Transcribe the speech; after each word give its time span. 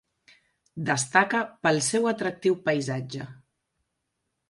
Destaca 0.87 1.43
pel 1.67 1.83
seu 1.91 2.09
atractiu 2.15 2.59
paisatge. 2.67 3.33